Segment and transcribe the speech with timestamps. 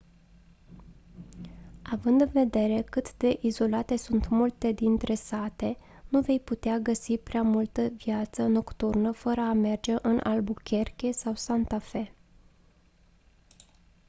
[1.81, 5.77] având în vedere cât de izolate sunt multe dintre sate
[6.09, 11.79] nu vei putea găsi prea multă viață nocturnă fără a merge în albuquerque sau santa
[11.79, 12.13] fe